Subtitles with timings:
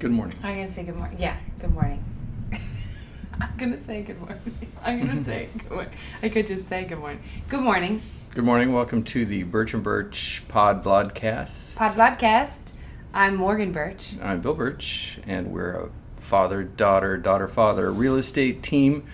[0.00, 0.34] Good morning.
[0.42, 1.18] I'm gonna say good morning.
[1.20, 2.02] Yeah, good morning.
[3.38, 4.40] I'm gonna say good morning.
[4.82, 5.92] I'm gonna say good morning.
[6.22, 7.20] I could just say good morning.
[7.50, 8.00] Good morning,
[8.30, 8.72] Good morning.
[8.72, 11.76] Welcome to the Birch and Birch Pod Vlogcast.
[11.76, 12.72] Pod Podcast.
[13.12, 14.14] I'm Morgan Birch.
[14.22, 19.04] I'm Bill Birch, and we're a father, daughter, daughter, father real estate team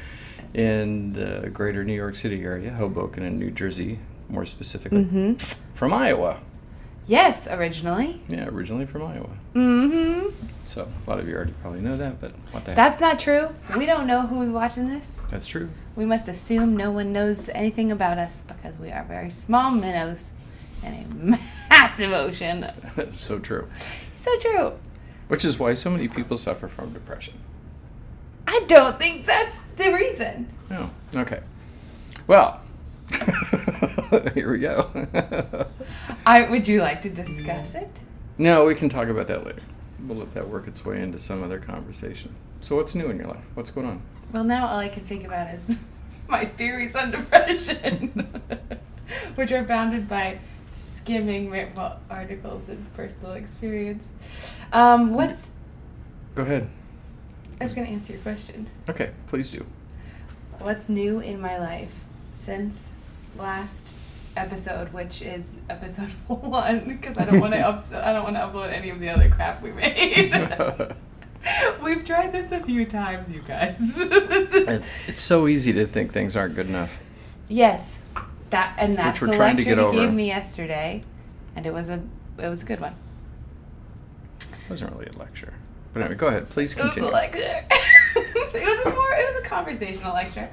[0.55, 3.99] in the greater New York City area, Hoboken and New Jersey,
[4.29, 5.03] more specifically.
[5.05, 5.73] Mm-hmm.
[5.75, 6.39] From Iowa.
[7.07, 8.21] Yes, originally.
[8.29, 9.29] Yeah, originally from Iowa.
[9.55, 10.31] Mm-hmm.
[10.65, 12.77] So a lot of you already probably know that, but what the heck?
[12.77, 13.51] That's not true.
[13.77, 15.21] We don't know who's watching this.
[15.31, 15.69] That's true.
[15.95, 20.33] We must assume no one knows anything about us because we are very small minnows
[20.85, 21.39] in a
[21.71, 22.67] massive ocean.
[23.13, 23.69] so true.
[24.17, 24.73] So true.
[25.29, 27.35] Which is why so many people suffer from depression.
[28.49, 30.53] I don't think that's the reason.
[30.71, 31.41] Oh, okay.
[32.27, 32.61] Well,
[34.35, 34.91] here we go.
[36.27, 37.89] I would you like to discuss it?
[38.39, 39.63] no, we can talk about that later.
[40.07, 42.35] We'll let that work its way into some other conversation.
[42.61, 43.45] So, what's new in your life?
[43.55, 44.03] What's going on?
[44.33, 45.79] Well, now all I can think about is
[46.29, 48.43] my theories on depression,
[49.35, 50.39] which are bounded by
[50.73, 51.55] skimming
[52.11, 54.57] articles and personal experience.
[54.73, 55.53] Um, what's
[56.35, 56.69] Go ahead.
[57.61, 58.69] I was going to answer your question.
[58.89, 59.65] Okay, please do.
[60.59, 62.91] What's new in my life since
[63.39, 63.95] last
[64.37, 68.41] episode, which is episode one, because I don't want to up- I don't want to
[68.41, 70.33] upload any of the other crap we made.
[71.83, 73.79] We've tried this a few times, you guys.
[73.81, 76.99] is It's so easy to think things aren't good enough.
[77.49, 78.01] Yes,
[78.51, 81.05] that and that's the trying to lecture get you gave me yesterday,
[81.55, 82.03] and it was a
[82.39, 82.95] it was a good one.
[84.41, 85.53] It wasn't really a lecture.
[85.95, 86.49] But anyway, go ahead.
[86.51, 87.09] Please continue.
[87.09, 87.65] It was a lecture.
[88.55, 90.49] it was a more it was a conversational lecture.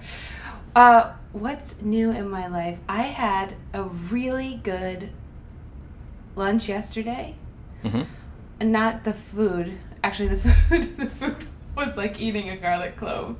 [0.75, 2.79] Uh, what's new in my life?
[2.89, 5.09] I had a really good
[6.35, 7.35] lunch yesterday.
[7.83, 8.03] hmm
[8.61, 9.77] not the food.
[10.03, 13.35] Actually, the food the food was like eating a garlic clove.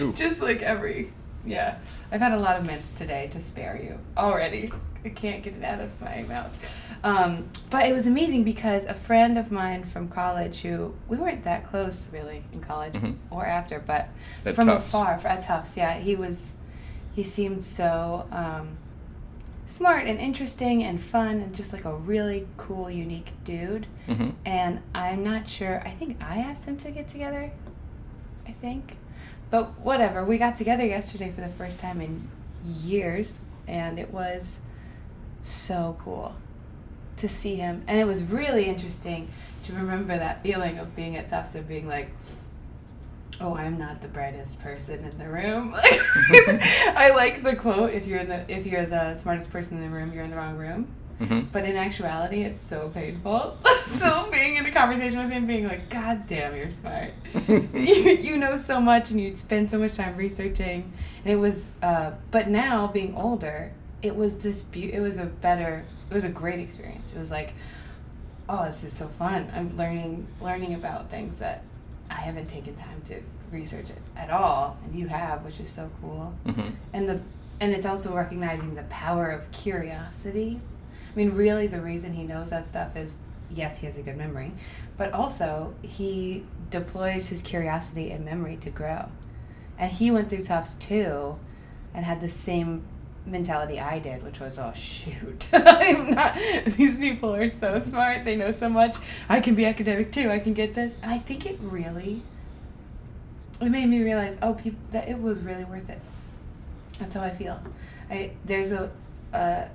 [0.00, 0.12] Ooh.
[0.14, 1.12] Just like every
[1.48, 1.78] yeah.
[2.12, 4.70] I've had a lot of mints today to spare you already.
[5.04, 6.84] I can't get it out of my mouth.
[7.04, 11.44] Um, but it was amazing because a friend of mine from college who we weren't
[11.44, 13.14] that close really in college Mhm.
[13.30, 14.08] or after, but
[14.44, 14.88] At from Tufts.
[14.88, 16.52] afar at Tufts, yeah, he was
[17.14, 18.78] he seemed so um,
[19.66, 23.86] smart and interesting and fun and just like a really cool, unique dude.
[24.06, 25.82] hmm And I'm not sure.
[25.84, 27.50] I think I asked him to get together.
[28.46, 28.96] I think.
[29.50, 30.24] But whatever.
[30.24, 32.28] We got together yesterday for the first time in
[32.66, 33.40] years.
[33.66, 34.60] And it was
[35.42, 36.34] so cool
[37.16, 37.82] to see him.
[37.86, 39.28] And it was really interesting
[39.64, 42.10] to remember that feeling of being at Tufts and being like,
[43.40, 45.74] oh, I'm not the brightest person in the room.
[45.76, 49.96] I like the quote, if you're in the if you're the smartest person in the
[49.96, 50.88] room, you're in the wrong room.
[51.18, 53.56] Hmm But in actuality, it's so painful.
[53.86, 57.12] so being in a conversation with him, being like, "God damn, you're smart.
[57.48, 60.92] you, you know so much, and you spend so much time researching."
[61.24, 64.62] And it was, uh, but now being older, it was this.
[64.62, 65.84] Be- it was a better.
[66.10, 67.12] It was a great experience.
[67.12, 67.52] It was like,
[68.48, 69.50] oh, this is so fun.
[69.54, 71.62] I'm learning learning about things that
[72.10, 75.90] I haven't taken time to research it at all, and you have, which is so
[76.00, 77.20] cool hmm and the
[77.60, 80.60] and it's also recognizing the power of curiosity.
[81.10, 83.20] I mean, really, the reason he knows that stuff is
[83.50, 84.52] yes, he has a good memory,
[84.96, 89.08] but also he deploys his curiosity and memory to grow.
[89.78, 91.38] And he went through Tufts too,
[91.94, 92.84] and had the same
[93.26, 96.34] mentality I did, which was, oh shoot, I'm not.
[96.64, 98.24] These people are so smart.
[98.24, 98.96] They know so much.
[99.28, 100.30] I can be academic too.
[100.30, 100.96] I can get this.
[101.02, 102.22] And I think it really.
[103.60, 106.00] It made me realize, oh, people, that it was really worth it.
[106.98, 107.60] That's how I feel.
[108.10, 108.90] I there's a,
[109.32, 109.68] a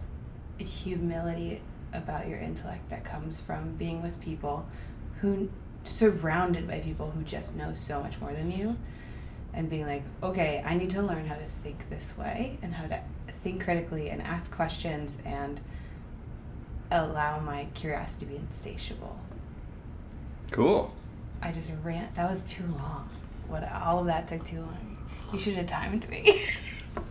[0.64, 1.62] humility
[1.94, 4.66] about your intellect that comes from being with people
[5.20, 5.50] who
[5.84, 8.78] surrounded by people who just know so much more than you
[9.54, 12.88] and being like, okay, I need to learn how to think this way and how
[12.88, 15.60] to think critically and ask questions and
[16.90, 19.20] allow my curiosity to be insatiable.
[20.52, 20.94] Cool.
[21.42, 22.16] I just rant.
[22.16, 23.10] That was too long.
[23.48, 24.98] What all of that took too long.
[25.32, 26.42] You should have timed me.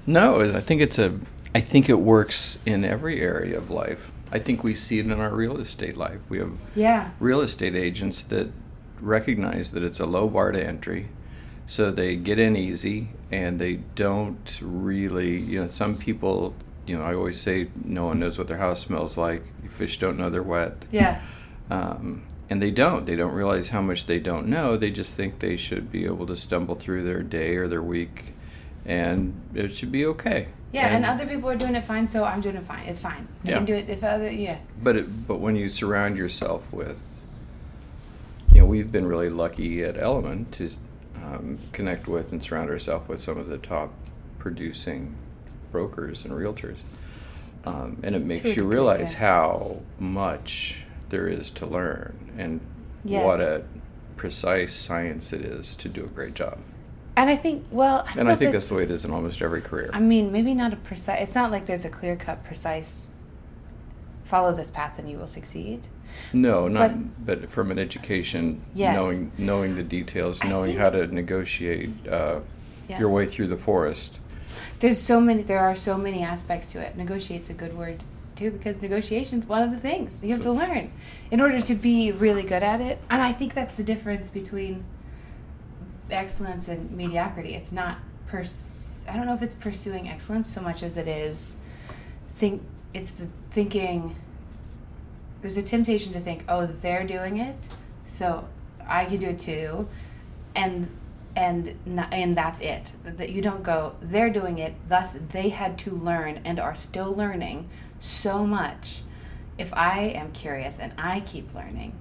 [0.07, 1.19] No, I think it's a.
[1.55, 4.11] I think it works in every area of life.
[4.31, 6.21] I think we see it in our real estate life.
[6.29, 7.11] We have yeah.
[7.21, 8.51] real estate agents that
[9.01, 11.09] recognize that it's a low bar to entry,
[11.67, 15.39] so they get in easy and they don't really.
[15.39, 16.55] You know, some people.
[16.85, 19.45] You know, I always say no one knows what their house smells like.
[19.69, 20.85] Fish don't know they're wet.
[20.91, 21.23] Yeah.
[21.71, 23.07] Um, and they don't.
[23.07, 24.77] They don't realize how much they don't know.
[24.77, 28.35] They just think they should be able to stumble through their day or their week,
[28.87, 30.49] and it should be okay.
[30.73, 32.87] Yeah, and, other people are doing it fine, so I'm doing it fine.
[32.87, 33.29] It's fine.
[33.47, 33.57] I Yeah.
[33.59, 34.57] can do it if other yeah.
[34.83, 37.21] But it, but when you surround yourself with,
[38.55, 40.71] you know, we've been really lucky at Element to
[41.23, 43.93] um, connect with and surround ourselves with some of the top
[44.39, 45.15] producing
[45.71, 46.79] brokers and realtors.
[47.65, 49.19] Um, and it makes To you degree, realize yeah.
[49.21, 52.61] how much there is to learn and
[53.05, 53.25] Yes.
[53.25, 53.63] what a
[54.17, 56.59] precise science it is to do a great job.
[57.17, 59.43] And I think, well, I And I think that's the way it is in almost
[59.43, 59.91] every career.
[59.93, 61.23] I mean, maybe not a precise.
[61.23, 63.13] It's not like there's a clear cut, precise.
[64.25, 65.89] Follow this path and you will succeed.
[66.33, 67.25] No, not.
[67.27, 68.95] But, from an education, Yes.
[68.95, 72.41] knowing knowing the details, I knowing think- how to negotiate uh,
[72.89, 72.99] Yeah.
[72.99, 74.19] your way through the forest.
[74.79, 75.43] There's so many.
[75.43, 76.97] There are so many aspects to it.
[76.97, 78.03] Negotiate's a good word
[78.37, 80.91] too because negotiation's one of the things you have to learn
[81.31, 82.99] in order to be really good at it.
[83.11, 84.85] And I think that's the difference between
[86.13, 87.55] excellence and mediocrity.
[87.55, 91.57] It's not pers- I don't know if it's pursuing excellence so much as it is
[92.43, 92.63] think
[92.93, 94.17] it's the thinking
[95.41, 97.69] there's a temptation to think, "Oh, they're doing it,
[98.05, 98.49] so
[98.87, 99.89] I can do it too."
[100.55, 100.89] And
[101.35, 102.93] and not, and that's it.
[103.05, 106.75] That that you don't go, "They're doing it, thus they had to learn and are
[106.75, 107.69] still learning
[107.99, 109.03] so much."
[109.59, 111.93] If I am curious and I keep learning,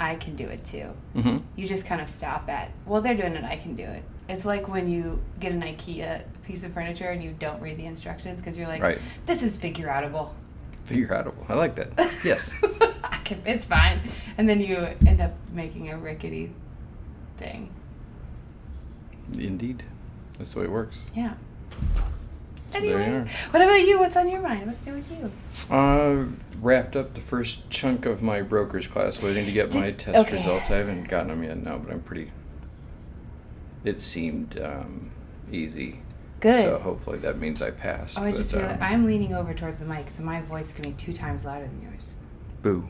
[0.00, 3.34] I can do it too hmm you just kind of stop at well they're doing
[3.34, 7.08] it i can do it it's like when you get an ikea piece of furniture
[7.08, 8.98] and you don't read the instructions because you're like Right.
[9.26, 10.30] this is figure outable
[10.84, 11.44] Figure outable.
[11.50, 11.90] I like that.
[12.24, 12.54] Yes.
[13.24, 14.00] Can, it's fine
[14.38, 16.50] and then you end up making a rickety
[17.36, 17.70] thing
[19.36, 19.82] Indeed.
[20.38, 21.10] That's the way it works.
[21.14, 21.34] yeah
[22.70, 23.24] So there you anyway are.
[23.50, 26.26] what about you what's on your mind what's new with you Uh,
[26.60, 30.26] wrapped up the first chunk of my broker's class, waiting to get Did- my test
[30.28, 30.36] okay.
[30.36, 30.70] results.
[30.70, 32.30] I haven't gotten them yet, no, but I'm pretty.
[33.84, 35.10] It seemed um,
[35.52, 36.00] easy.
[36.40, 38.18] good So hopefully that means I passed.
[38.18, 40.72] oh i but, just realized um, i'm leaning over towards the mic so my voice
[40.72, 42.16] to be two times louder than yours
[42.62, 42.88] Boo.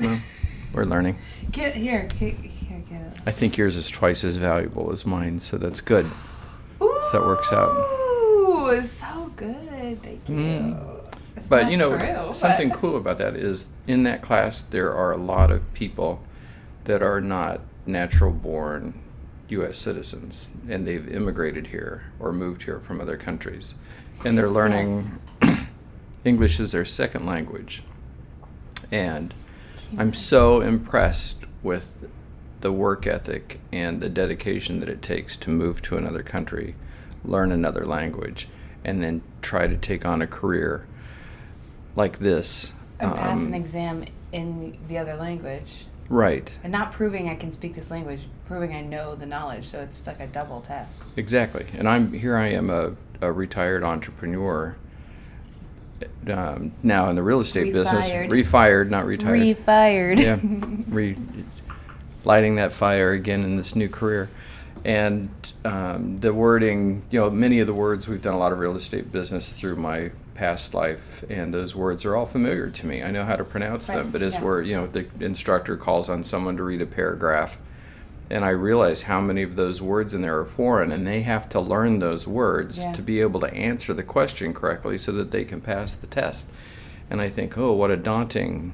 [0.00, 0.18] Well,
[0.74, 1.16] we're learning.
[1.50, 5.38] get here get, here get it I think yours is twice as valuable as mine,
[5.38, 6.06] so that's good.
[6.82, 7.70] Ooh, that works out.
[8.80, 10.02] Ooh, so good.
[10.02, 10.34] Thank you.
[10.34, 11.18] Mm.
[11.48, 15.12] But you know, true, something but- cool about that is in that class there are
[15.12, 16.22] a lot of people
[16.84, 18.94] that are not natural born
[19.48, 19.78] U.S.
[19.78, 23.74] citizens and they've immigrated here or moved here from other countries,
[24.24, 25.18] and they're learning
[26.24, 27.82] English as their second language.
[28.90, 29.34] And
[29.98, 32.08] I'm so impressed with
[32.60, 36.74] the work ethic and the dedication that it takes to move to another country,
[37.24, 38.48] learn another language,
[38.84, 40.86] and then try to take on a career
[41.96, 42.72] like this.
[42.98, 45.86] And pass Um, an exam in the other language.
[46.08, 49.66] Right, And not proving I can speak this language, proving I know the knowledge.
[49.66, 51.00] So it's like a double test.
[51.16, 51.64] exactly.
[51.72, 52.36] And I'm here.
[52.36, 52.92] I am a,
[53.22, 54.76] a retired entrepreneur.
[56.26, 58.30] Um, now in the real estate business, Refired.
[58.30, 59.40] refired, not retired.
[59.40, 60.18] Refired.
[60.20, 60.38] yeah,
[60.88, 61.16] re-
[62.24, 64.28] lighting that fire again in this new career.
[64.84, 65.30] And
[65.64, 68.74] um, the wording, you know, many of the words, we've done a lot of real
[68.74, 73.02] estate business through my past life, and those words are all familiar to me.
[73.02, 74.42] I know how to pronounce them, but as yeah.
[74.42, 77.58] we're, you know, the instructor calls on someone to read a paragraph,
[78.28, 81.48] and I realize how many of those words in there are foreign, and they have
[81.50, 82.92] to learn those words Yeah.
[82.94, 86.46] to be able to answer the question correctly so that they can pass the test.
[87.10, 88.72] And I think, oh, what a daunting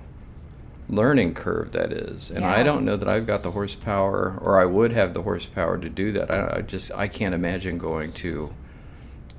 [0.89, 2.31] learning curve that is.
[2.31, 5.79] And I don't know that I've got the horsepower, or I would have the horsepower
[5.79, 6.31] to do that.
[6.31, 8.53] I, I just I can't imagine going to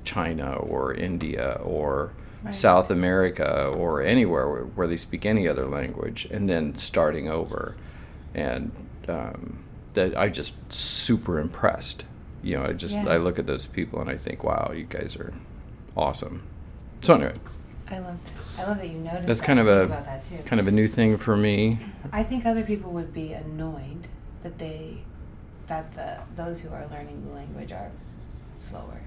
[0.04, 2.54] China or India or Right.
[2.54, 7.76] South America or anywhere where, where they speak any other language, and then starting over.
[8.34, 8.72] And
[9.08, 9.58] um,
[9.92, 12.06] that I just super impressed.
[12.42, 13.10] You know, I just Yeah.
[13.10, 15.34] I look at those people and I think, wow, you guys are
[15.94, 16.42] awesome.
[17.02, 17.34] So anyway,
[17.90, 18.32] I love that.
[18.64, 20.36] I love that you noticed that's that kind of a about that too.
[20.44, 21.78] kind of a new thing for me.
[22.12, 24.06] I think other people would be annoyed
[24.42, 24.98] that they
[25.66, 27.90] that the those who are learning the language are
[28.58, 29.00] slower.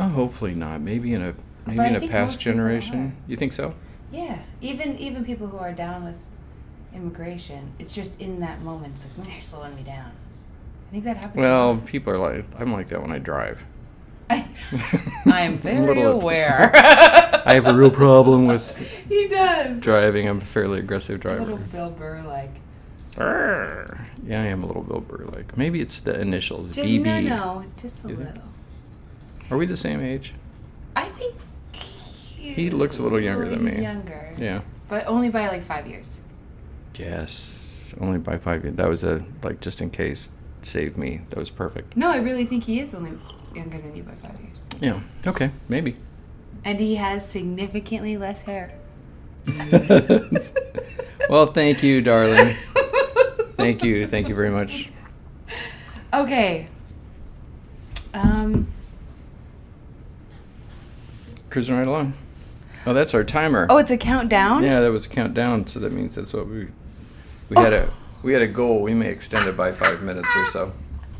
[0.00, 0.80] Oh, hopefully not.
[0.80, 1.34] Maybe in a
[1.66, 3.16] maybe But in a past generation.
[3.26, 3.74] You think so?
[4.12, 6.24] Yeah, even even people who are down with
[6.94, 8.94] immigration, it's just in that moment.
[8.96, 10.12] It's like, "Man, you're slowing me down."
[10.88, 11.36] I think that happens.
[11.36, 11.86] a Well, lot.
[11.86, 13.64] people are like I'm like that when I drive.
[14.30, 14.44] I
[15.42, 16.70] am very Little- aware.
[17.48, 18.76] I have a real problem with
[19.08, 19.80] he does.
[19.80, 20.28] driving.
[20.28, 21.38] I'm a fairly aggressive driver.
[21.38, 21.58] A little.
[21.58, 22.50] Bill Burr like.
[23.16, 25.56] Yeah, I am a little Bill Burr like.
[25.56, 27.02] Maybe it's the initials Just, BB.
[27.04, 28.42] no, no, just a little.
[29.50, 30.34] Are we the same age?
[30.94, 31.34] I think
[31.72, 33.80] he, He looks a little younger than me.
[33.80, 34.32] Younger.
[34.36, 34.60] Yeah.
[34.88, 36.20] But only by like five years.
[36.98, 37.94] Yes.
[38.00, 38.76] Only by five years.
[38.76, 40.30] That was a like just in case.
[40.60, 41.22] Save me.
[41.30, 41.96] That was perfect.
[41.96, 43.12] No, I really think he is only
[43.54, 44.58] younger than you by five years.
[44.80, 45.00] Yeah.
[45.26, 45.50] Okay.
[45.68, 45.96] Maybe.
[46.64, 48.72] And he has significantly less hair.
[51.30, 52.54] well, thank you, darling.
[53.56, 54.06] Thank you.
[54.06, 54.90] Thank you very much.
[56.12, 56.68] Okay.
[58.14, 58.66] Um,
[61.50, 62.14] Cruising right along.
[62.86, 63.66] Oh, that's our timer.
[63.70, 64.62] oh, it's a countdown?
[64.62, 66.68] Yeah, that was a countdown, so that means that's what we
[67.48, 67.88] we had a
[68.22, 68.80] we had a goal.
[68.82, 70.72] We may extend it by five minutes or so,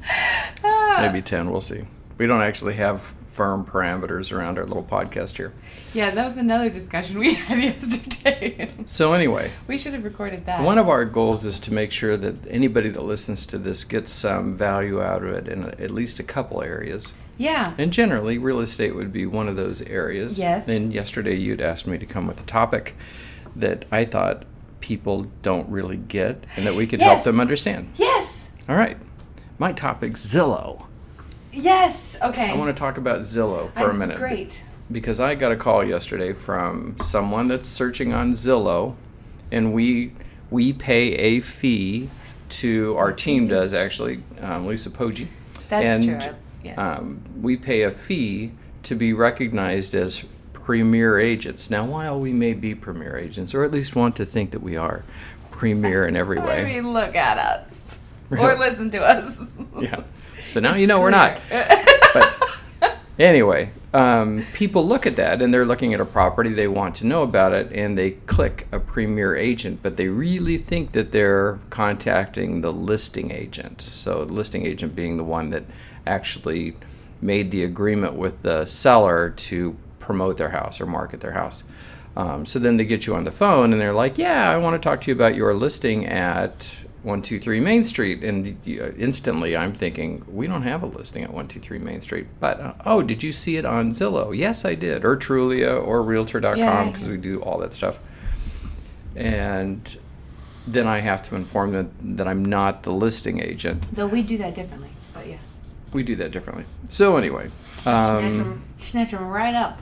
[0.65, 0.99] Ah.
[1.01, 1.51] maybe ten.
[1.51, 1.83] We'll see.
[2.19, 5.53] We don't actually have firm parameters around our little podcast here.
[5.95, 8.69] Yeah, that was another discussion we had yesterday.
[8.87, 10.63] So anyway, we should have recorded that.
[10.63, 14.11] one of our goals is to make sure that anybody that listens to this gets
[14.13, 17.13] some value out of it in at least a couple areas.
[17.37, 17.75] yeah.
[17.79, 20.39] And generally, real estate would be one of those areas.
[20.39, 20.67] Yes.
[20.69, 22.97] And yesterday, you'd asked me to come with a topic
[23.55, 24.45] that I thought
[24.81, 27.93] people don't really get and that we could help them understand.
[27.95, 28.49] Yes.
[28.69, 28.97] All right.
[29.59, 30.87] My topic Zillow.
[31.53, 32.17] Yes.
[32.23, 32.51] Okay.
[32.51, 34.19] I want to talk about Zillow for a I'm- minute.
[34.19, 34.63] Great.
[34.91, 38.95] Because I got a call yesterday from someone that's searching on Zillow,
[39.53, 40.13] and we
[40.51, 42.09] we pay a fee
[42.49, 45.27] to our team does actually, um, Lisa Poggi.
[45.69, 46.33] That's and, true.
[46.65, 46.79] Yes.
[46.79, 48.53] Um, we pay a fee
[48.85, 50.25] to be recognized as
[50.55, 51.69] premier agents.
[51.69, 54.75] Now, while we may be premier agents, or at least want to think that we
[54.77, 55.05] are
[55.51, 57.99] premier in every I way, mean, look at us.
[58.31, 59.53] Or listen to us.
[59.81, 60.03] yeah.
[60.49, 61.41] So now you know we're not.
[62.15, 66.95] But anyway, um, people look at that and they're looking at a property, they want
[66.97, 71.13] to know about it, and they click a premier agent, but they really think that
[71.13, 73.81] they're contacting the listing agent.
[73.81, 75.65] So, the listing agent being the one that
[76.07, 76.77] actually
[77.21, 81.65] made the agreement with the seller to promote their house or market their house.
[82.17, 84.81] Um, so then they get you on the phone and they're like, "Yeah, I want
[84.81, 90.25] to talk to you about your listing at 123 Main Street." And instantly, I'm thinking,
[90.29, 93.57] "We don't have a listing at 123 Main Street." But uh, oh, did you see
[93.57, 94.37] it on Zillow?
[94.37, 97.13] Yes, I did, or Trulia, or Realtor.com because yeah.
[97.13, 98.01] we do all that stuff.
[99.15, 99.99] And
[100.67, 103.87] then I have to inform them that I'm not the listing agent.
[103.95, 104.91] Though we do that differently.
[105.15, 105.39] But yeah.
[105.93, 106.67] We do that differently.
[106.89, 107.51] So anyway,
[107.87, 109.81] um, snatch, um, them, right up.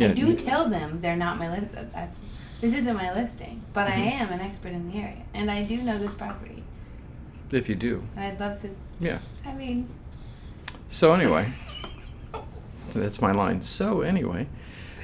[0.00, 1.66] I do tell them they're not my list.
[1.92, 2.22] That's
[2.62, 4.22] this isn't my listing, but I Mm-hmm.
[4.22, 6.62] am an expert in the area, and I do know this property.
[7.50, 8.70] if you do, And I'd love to.
[8.98, 9.18] yeah.
[9.44, 9.88] I mean,
[10.88, 11.46] So anyway.
[12.94, 13.62] That's my line.
[13.62, 14.46] So anyway,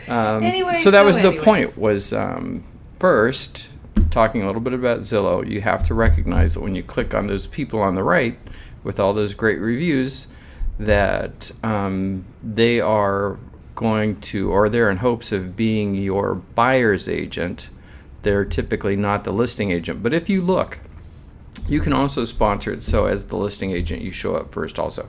[0.08, 1.76] um, Anyway, so that so was the point.
[1.78, 2.64] Was um,
[2.98, 3.70] first
[4.10, 5.46] talking a little bit about Zillow.
[5.48, 8.38] You have to recognize that when you click on those people on the right
[8.84, 10.28] with all those great reviews,
[10.78, 13.38] that um, they are
[13.78, 17.70] going to, or they're in hopes of being your buyer's agent.
[18.22, 20.02] They're typically not the listing agent.
[20.02, 20.80] But if you look,
[21.68, 25.08] you can also sponsor it so as the listing agent you show up first also.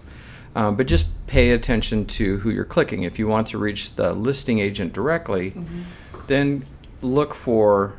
[0.53, 3.01] Um, but just pay attention to who you're clicking.
[3.01, 5.55] If you want to reach the listing agent directly,
[6.27, 6.67] then
[7.01, 7.93] look for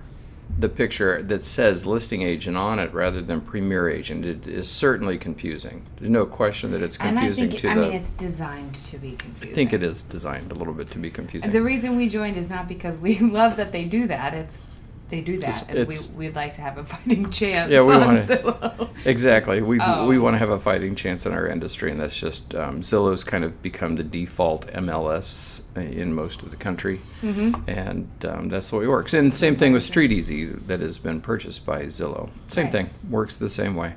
[0.59, 4.25] the picture that says listing agent on it rather than premier agent.
[4.25, 5.85] It is certainly confusing.
[5.97, 7.81] There's no question that it's and I confusing think to I the.
[7.83, 9.53] mean it's designed to be confusing.
[9.53, 11.51] I think it is designed a little bit to be confusing.
[11.51, 14.35] The reason we joined is not because we love that they do that.
[14.35, 14.67] It's
[15.11, 17.71] they do that, and we we'd like to have a fighting chance.
[17.71, 19.61] Yeah, we wanna- Exactly.
[19.63, 20.07] We, Oh.
[20.09, 23.25] we want to have a fighting chance in our industry, and that's just um, Zillow's
[23.25, 27.69] kind of become the default MLS in most of the country, Mm-hmm.
[27.69, 29.13] and um, that's the way it works.
[29.15, 32.29] And same thing with StreetEasy that has been purchased by Zillow.
[32.47, 32.73] Same Right.
[32.73, 33.95] thing works the same way.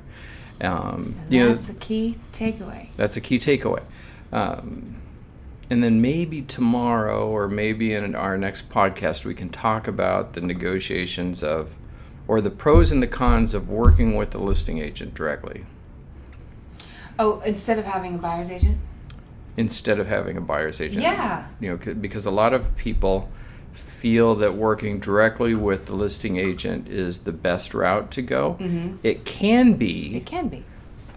[0.62, 2.88] Um, you know, that's the key takeaway.
[2.96, 3.84] that's a key takeaway.
[4.32, 4.96] Um,
[5.74, 10.42] and then maybe tomorrow or maybe in our next podcast, we can talk about the
[10.42, 11.76] negotiations of,
[12.28, 15.66] or the pros and the cons of working with the listing agent directly
[17.18, 18.78] Oh, instead of having a buyer's agent.
[19.58, 21.02] instead of having a buyer's agent.
[21.02, 21.48] Yeah.
[21.60, 23.30] You know, because a lot of people
[23.72, 28.58] feel that working directly with the listing agent is the best route to go.
[28.60, 28.98] Mhm.
[29.02, 30.16] It can be.
[30.18, 30.64] It can be.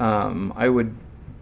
[0.01, 0.95] um, I would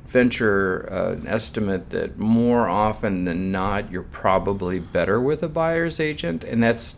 [0.06, 5.98] venture uh, an estimate that more often than not, you're probably better with a buyer's
[6.00, 6.96] agent, and that's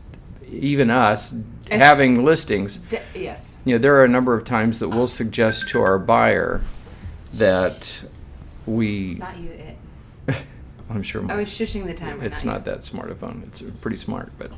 [0.49, 1.33] even us
[1.71, 2.77] Es- having listings.
[2.77, 3.55] D- yes.
[3.65, 6.61] You know, there are a number of times that we'll suggest to our buyer
[7.35, 8.03] that
[8.67, 9.15] we.
[9.15, 9.51] Not you.
[9.51, 9.77] It.
[10.91, 11.29] I'm sure.
[11.31, 12.25] I was shushing the timer.
[12.25, 13.43] it's not, not that smart a phone.
[13.47, 14.53] It's pretty smart, but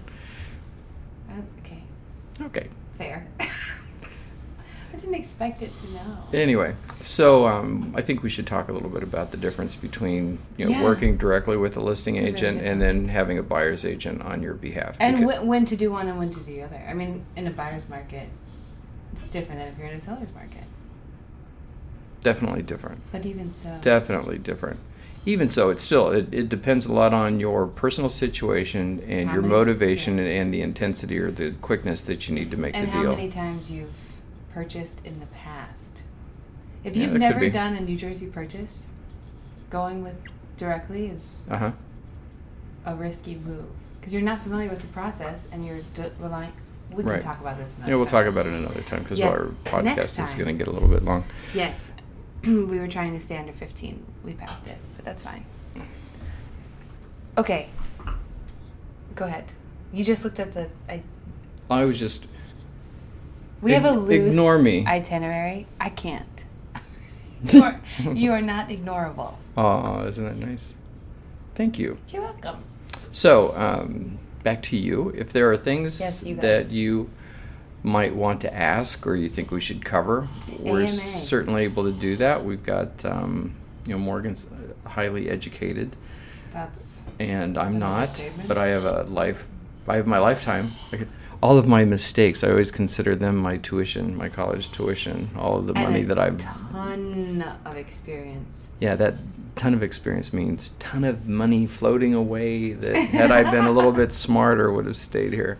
[1.30, 1.82] Uh, okay.
[2.42, 2.68] okay.
[2.98, 3.26] Fair.
[4.92, 6.18] I didn't expect it to know.
[6.32, 10.38] Anyway, so um, I think we should talk a little bit about the difference between
[10.56, 10.82] you know Yeah.
[10.82, 14.22] working directly with a listing a really agent good and then having a buyer's agent
[14.22, 14.96] on your behalf.
[15.00, 16.82] And when, when to do one and when to do the other.
[16.88, 18.28] I mean, in a buyer's market,
[19.14, 20.64] it's different than if you're in a seller's market.
[22.22, 23.00] definitely different.
[23.12, 23.78] But even so.
[23.80, 24.80] Definitely different.
[25.26, 29.34] Even so, it's still it, it depends a lot on your personal situation and How
[29.34, 32.86] your motivation and, and the intensity or the quickness that you need to make and
[32.86, 33.16] the how deal.
[33.16, 33.92] many times you've
[34.52, 36.02] purchased in the past.
[36.84, 38.90] If Yeah, you've never done a New Jersey purchase,
[39.70, 40.16] going with
[40.56, 41.72] directly is Uh huh.
[42.86, 43.66] a risky move
[44.00, 45.80] because you're not familiar with the process and you're
[46.18, 46.52] relying.
[46.90, 47.20] We can Right.
[47.20, 47.74] talk about this.
[47.76, 48.24] Another Yeah, we'll time.
[48.24, 49.28] talk about it another time because Yes.
[49.30, 51.24] our podcast is going to get a little bit long.
[51.52, 51.92] Yes,
[52.44, 54.02] we were trying to stay under 15.
[54.24, 55.44] We passed it, but that's fine.
[57.36, 57.68] Okay,
[59.14, 59.44] go ahead.
[59.92, 60.68] You just looked at the.
[60.88, 61.02] I,
[61.70, 62.26] I was just
[63.60, 64.84] we have a loose ignore me.
[64.86, 65.66] itinerary.
[65.80, 66.44] I can't.
[67.52, 67.80] you, are,
[68.12, 69.34] you are not ignorable.
[69.56, 70.74] Oh, isn't that nice?
[71.54, 71.98] Thank you.
[72.08, 72.62] You're welcome.
[73.10, 75.12] So, um, back to you.
[75.16, 77.10] If there are things Yes, you that you
[77.82, 80.88] might want to ask or you think we should cover, we're AMA.
[80.88, 82.44] certainly able to do that.
[82.44, 83.54] We've got, um,
[83.86, 85.96] you know, Morgan's uh, highly educated,
[86.52, 88.22] That's and I'm not.
[88.46, 89.48] But I have a life.
[89.86, 90.70] I have my lifetime.
[90.92, 91.08] I could-
[91.40, 95.66] all of my mistakes, I always consider them my tuition, my college tuition, all of
[95.66, 98.68] the and money that I've ton of experience.
[98.80, 99.14] Yeah, that
[99.54, 103.92] ton of experience means ton of money floating away that had I been a little
[103.92, 105.58] bit smarter would have stayed here.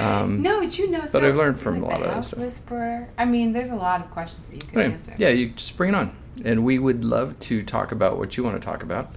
[0.00, 1.00] Um, No, but you know.
[1.00, 2.34] but so, I've learned from like a lot of House.
[2.34, 3.08] Whisperer.
[3.16, 5.14] I mean, there's a lot of questions that you could anyway, answer.
[5.18, 8.44] yeah, you just bring it on, and we would love to talk about what you
[8.44, 9.10] want to talk about,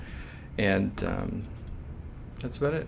[0.58, 1.44] and um,
[2.40, 2.88] that's about it.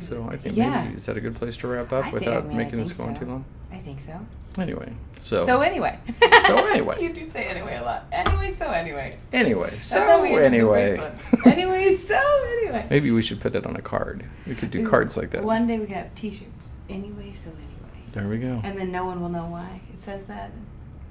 [0.00, 0.84] So I think Yeah.
[0.84, 2.78] maybe is that a good place to wrap up I think- I without mean, making
[2.82, 3.24] this going so.
[3.24, 3.44] too long?
[3.70, 4.18] I think so.
[4.58, 5.98] Anyway, so So anyway.
[6.46, 6.96] So anyway.
[7.02, 8.04] you do say anyway a lot.
[8.12, 9.14] Anyway, so anyway.
[9.32, 11.52] anyway, so anyway, The first one.
[11.54, 12.20] anyway, so
[12.58, 12.86] anyway.
[12.90, 14.24] maybe we should put that on a card.
[14.46, 15.42] We could do Ooh, cards like that.
[15.44, 16.68] One day we could have T-shirts.
[16.90, 18.02] Anyway, so anyway.
[18.12, 18.60] There we go.
[18.62, 20.50] And then no one will know why it says that.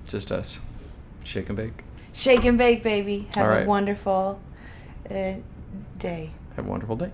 [0.07, 0.59] Just us.
[1.23, 1.83] Shake and bake.
[2.13, 3.27] Shake and bake, baby.
[3.33, 4.39] Have a wonderful
[5.09, 5.33] uh,
[5.97, 6.31] day.
[6.57, 7.11] Have a wonderful day.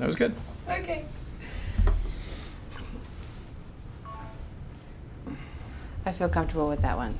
[0.00, 0.34] That was good.
[0.66, 1.04] Okay.
[6.06, 7.18] I feel comfortable with that one.